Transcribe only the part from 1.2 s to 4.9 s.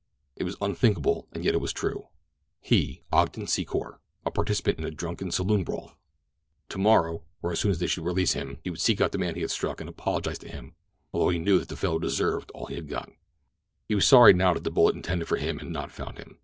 and yet it was true—he, Ogden Secor, a participant in a